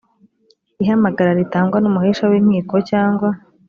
ihamagara 0.83 1.37
ritangwa 1.39 1.77
n 1.79 1.85
umuhesha 1.89 2.23
w 2.31 2.33
inkiko 2.39 2.75
cyangwa 2.89 3.29